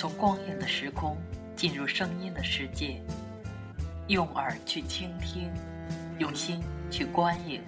[0.00, 1.14] 从光影的时空
[1.54, 3.02] 进入声音的世界，
[4.08, 5.52] 用耳去倾听，
[6.18, 6.58] 用心
[6.90, 7.62] 去观影。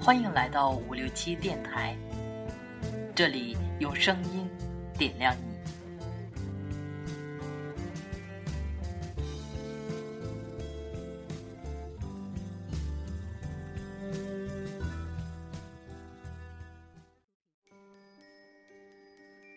[0.00, 1.94] 欢迎来到五六七电台，
[3.14, 4.48] 这里用声音
[4.96, 5.58] 点亮你。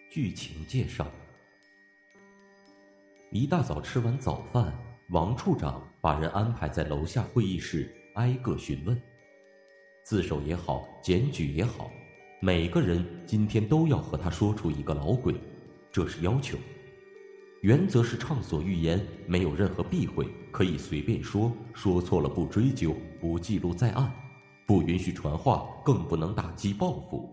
[0.09, 1.09] 剧情介绍：
[3.33, 4.73] 一大早吃完早饭，
[5.11, 9.01] 王处长把人安排在楼下会议室，挨个询问。
[10.03, 11.89] 自首也好，检举也好，
[12.41, 15.33] 每个人今天都要和他说出一个老鬼，
[15.93, 16.57] 这是要求。
[17.61, 24.11] 原则是畅所欲言，没有任何避讳，可以随便说，说错了不追究，不记录在案，
[24.67, 27.29] 不允许传话，更不能打击报复。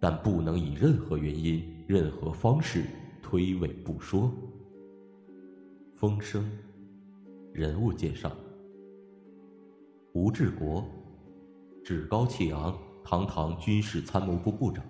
[0.00, 2.86] 但不能以任何原因、任何方式
[3.22, 4.32] 推诿不说。
[6.00, 6.48] 风声，
[7.52, 8.30] 人物介绍：
[10.12, 10.84] 吴志国，
[11.84, 14.80] 趾高气昂，堂堂军事参谋部部长；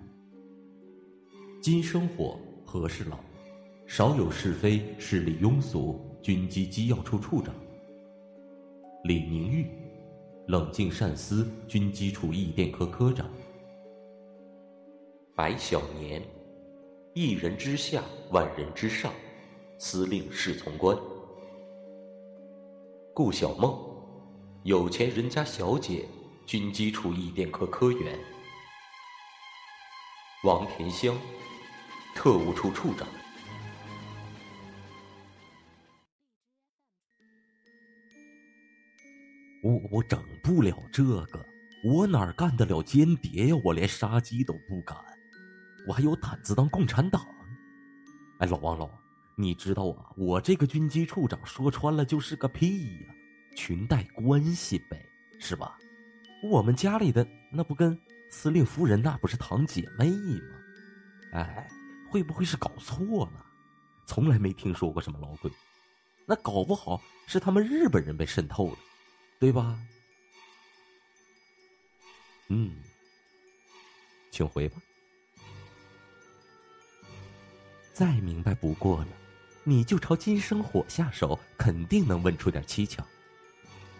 [1.59, 3.17] 金生火，和事佬，
[3.87, 7.55] 少有是非，势力庸俗，军机机要处处长；
[9.03, 9.65] 李宁玉，
[10.45, 13.27] 冷静善思，军机处译电科科长。
[15.35, 16.21] 白小年，
[17.15, 19.11] 一人之下，万人之上，
[19.81, 20.95] 司令侍从官。
[23.15, 23.79] 顾小梦，
[24.63, 26.05] 有钱人家小姐，
[26.45, 28.19] 军机处译电科科员。
[30.43, 31.17] 王田香，
[32.13, 33.07] 特务处处长。
[39.63, 41.45] 我我整不了这个，
[41.85, 43.55] 我哪干得了间谍呀？
[43.63, 44.97] 我连杀鸡都不敢。
[45.87, 47.25] 我还有胆子当共产党？
[48.39, 48.93] 哎，老王，老王，
[49.39, 50.11] 你知道啊？
[50.17, 53.15] 我这个军机处长说穿了就是个屁呀，
[53.55, 55.01] 裙带关系呗，
[55.39, 55.77] 是吧？
[56.43, 57.97] 我们家里的那不跟
[58.29, 60.55] 司令夫人那不是堂姐妹吗？
[61.31, 61.69] 哎，
[62.09, 63.45] 会不会是搞错了？
[64.05, 65.49] 从来没听说过什么老鬼，
[66.25, 68.77] 那搞不好是他们日本人被渗透了，
[69.39, 69.79] 对吧？
[72.49, 72.75] 嗯，
[74.31, 74.81] 请回吧。
[77.93, 79.07] 再明白不过了，
[79.63, 83.03] 你就朝金生火下手，肯定能问出点蹊跷。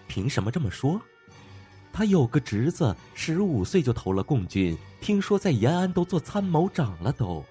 [0.07, 0.99] 凭什么这么说？
[1.91, 7.43] 他有个侄子，十五岁就投了共军，听说在延安都做参谋长了都。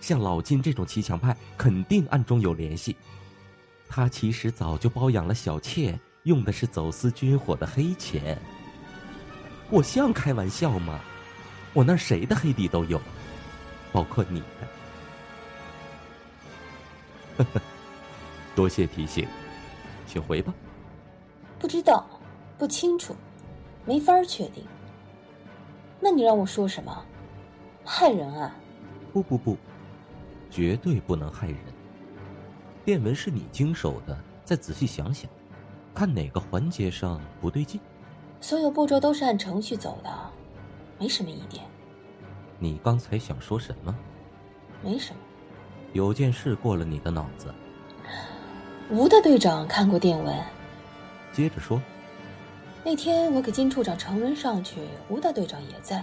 [0.00, 2.96] 像老金这种骑墙派，肯定暗中有联系。
[3.88, 8.38] 他其实早就包养了小妾，用的是走私军火的黑钱。
[9.70, 11.00] 我像开玩笑吗？
[11.74, 13.00] 我那谁的黑底都有，
[13.92, 14.77] 包括你的。
[17.38, 17.62] 呵呵，
[18.54, 19.26] 多谢提醒，
[20.06, 20.52] 请回吧。
[21.58, 22.04] 不知道，
[22.58, 23.14] 不清楚，
[23.84, 24.64] 没法确定。
[26.00, 27.04] 那你让我说什么？
[27.84, 28.54] 害人啊？
[29.12, 29.56] 不不不，
[30.50, 31.56] 绝对不能害人。
[32.84, 35.30] 电文是你经手的，再仔细想想，
[35.94, 37.80] 看哪个环节上不对劲。
[38.40, 40.10] 所有步骤都是按程序走的，
[40.98, 41.64] 没什么疑点。
[42.58, 43.94] 你刚才想说什么？
[44.82, 45.20] 没什么。
[45.92, 47.52] 有件事过了你的脑子。
[48.90, 50.34] 吴大队长看过电文。
[51.32, 51.80] 接着说。
[52.84, 56.02] 那天我给金处长呈文上去，吴大队长也在。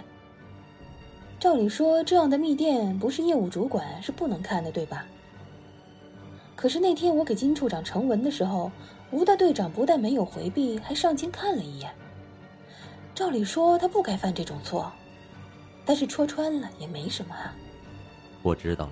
[1.39, 5.05] 照理说，这样的密电不是业务主管是不能看的，对吧？
[6.55, 8.71] 可是那天我给金处长呈文的时候，
[9.11, 11.91] 吴大队长不但没有回避，还上前看了一眼。
[13.15, 14.91] 照理说他不该犯这种错，
[15.85, 17.55] 但是戳穿了也没什么啊。
[18.43, 18.91] 我知道了。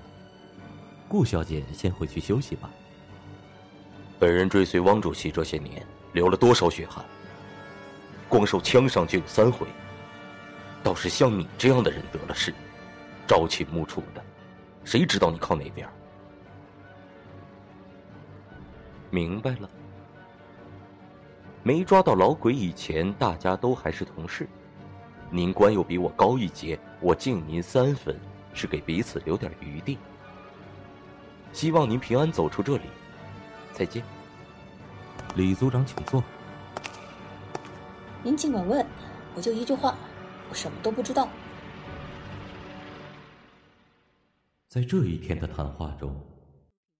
[1.08, 2.70] 顾小姐，先回去休息吧。
[4.18, 7.04] 本人追随汪主席这些年，流了多少血汗？
[8.28, 9.66] 光受枪伤就有三回。
[10.82, 12.52] 倒是像你这样的人得了势，
[13.26, 14.22] 朝秦暮楚的，
[14.84, 15.88] 谁知道你靠哪边？
[19.10, 19.70] 明白了。
[21.62, 24.48] 没抓到老鬼以前，大家都还是同事。
[25.30, 28.18] 您官又比我高一阶，我敬您三分，
[28.52, 29.98] 是给彼此留点余地。
[31.54, 32.82] 希望您平安走出这里，
[33.72, 34.04] 再见。
[35.36, 36.22] 李组长，请坐。
[38.24, 38.84] 您尽管问，
[39.36, 39.94] 我就一句话，
[40.50, 41.28] 我什么都不知道。
[44.68, 46.20] 在这一天的谈话中，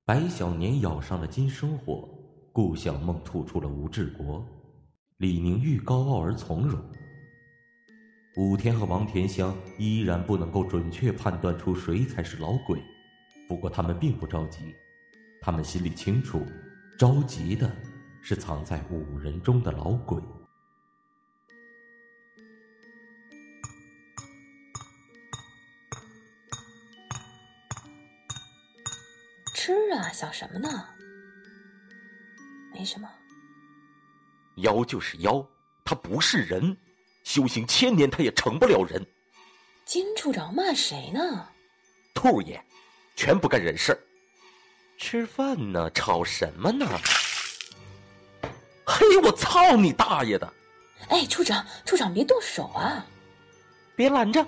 [0.05, 2.09] 白小年咬上了金生火，
[2.53, 4.47] 顾小梦吐出了吴志国，
[5.17, 6.81] 李宁玉高傲而从容，
[8.37, 12.81] 武田和王田香依然不能够准确判断出谁才是老鬼。
[13.47, 14.75] 不过他们并不着急，
[15.41, 16.45] 他们心里清楚，
[16.99, 17.71] 着急的
[18.23, 20.23] 是藏在五人中的老鬼。
[29.55, 30.69] 吃啊，想什么呢？
[32.73, 33.09] 没什么。
[34.57, 35.47] 妖就是妖，
[35.85, 36.77] 他不是人，
[37.25, 39.05] 修行千年他也成不了人。
[39.85, 41.49] 金处长骂谁呢？
[42.15, 42.63] 兔爷，
[43.17, 43.99] 全不干人事儿。
[44.99, 46.87] 吃饭呢，吵什么呢？
[48.87, 50.53] 嘿，我操你大爷的！
[51.09, 53.05] 哎，处长，处长别动手啊！
[53.97, 54.47] 别拦着，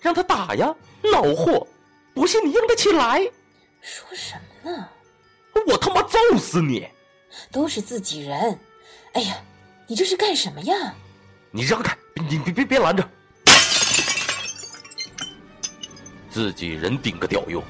[0.00, 0.74] 让他打呀！
[1.02, 1.66] 恼火，
[2.14, 3.20] 不信你硬得起来。
[3.80, 4.88] 说什么呢？
[5.66, 6.88] 我他妈揍死你！
[7.52, 8.58] 都是自己人。
[9.14, 9.36] 哎呀，
[9.86, 10.94] 你这是干什么呀？
[11.50, 11.96] 你让开！
[12.28, 13.08] 你别别别拦着！
[16.30, 17.62] 自己人顶个屌用！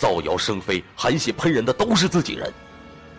[0.00, 2.50] 造谣生非、含血喷人的都是自己人。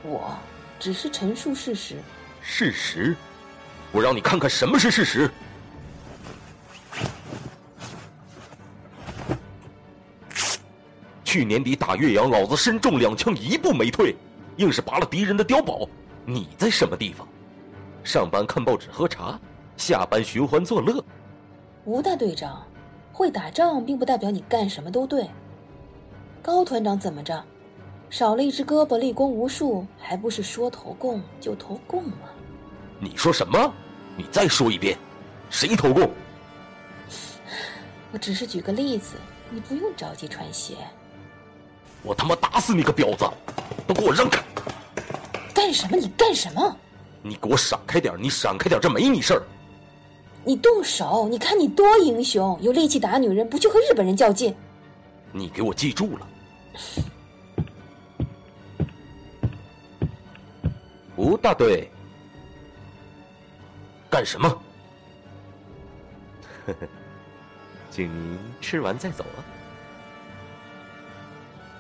[0.01, 0.35] 我
[0.79, 1.97] 只是陈述事实。
[2.41, 3.15] 事实？
[3.91, 5.29] 我让你看看什么是事实。
[11.23, 14.15] 去年底打岳阳，老子身中两枪，一步没退，
[14.57, 15.87] 硬是拔了敌人的碉堡。
[16.25, 17.27] 你在什么地方？
[18.03, 19.39] 上班看报纸喝茶，
[19.77, 21.03] 下班寻欢作乐。
[21.85, 22.65] 吴大队长，
[23.13, 25.29] 会打仗并不代表你干什么都对。
[26.41, 27.43] 高团长怎么着？
[28.09, 32.17] 少了一只胳膊，立功无数，还不是说投共就投共吗？
[32.99, 33.71] 你说什么？
[34.17, 34.97] 你再说一遍，
[35.49, 36.09] 谁投共？
[38.11, 39.15] 我只是举个例子，
[39.49, 40.73] 你不用着急穿鞋。
[42.01, 43.23] 我他妈打死你个婊子！
[43.88, 44.41] 都给我让开！
[45.53, 45.95] 干什么？
[45.95, 46.75] 你干什么？
[47.21, 48.15] 你给我闪开点！
[48.19, 48.81] 你闪开点！
[48.81, 49.43] 这没你事儿。
[50.43, 51.27] 你动手！
[51.29, 54.55] 你看你多英雄，有力气打女人，不去和日本人较劲？
[55.33, 56.27] 你给我记住了，
[61.15, 61.89] 吴大队，
[64.09, 64.49] 干什么？
[66.67, 66.87] 呵呵，
[67.89, 69.39] 请您吃完再走啊。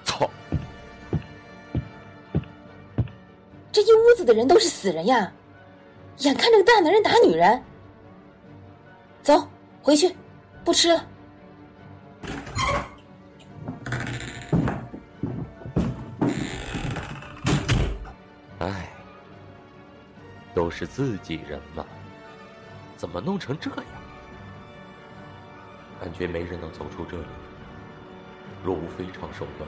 [0.05, 0.29] 操
[3.71, 5.31] 这一屋子的人都是死人呀！
[6.17, 7.63] 眼看这个大男人打女人，
[9.23, 9.47] 走
[9.81, 10.15] 回去，
[10.63, 11.07] 不吃了。
[20.61, 21.83] 都是自己人嘛，
[22.95, 23.85] 怎么弄成这样？
[25.99, 27.25] 感觉没人能走出这里。
[28.63, 29.67] 若无非常手段，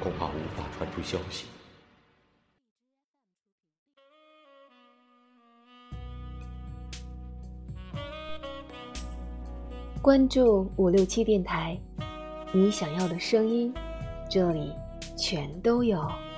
[0.00, 1.46] 恐怕无法传出消息。
[10.02, 11.80] 关注五六七电台，
[12.50, 13.72] 你想要的声音，
[14.28, 14.74] 这里
[15.16, 16.31] 全都有。